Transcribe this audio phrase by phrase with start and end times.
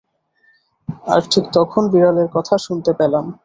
[1.05, 3.25] আর ঠিক তখন বিড়ালের কথা শুনতে পেলেন।